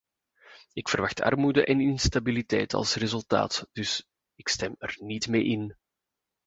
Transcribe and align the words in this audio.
Ik 0.73 0.89
verwacht 0.89 1.21
armoede 1.21 1.65
en 1.65 1.79
instabiliteit 1.81 2.73
als 2.73 2.95
resultaat, 2.95 3.67
dus 3.71 4.07
stem 4.37 4.71
ik 4.73 4.81
er 4.81 4.95
niet 4.99 5.27
mee 5.27 5.43
in. 5.45 5.75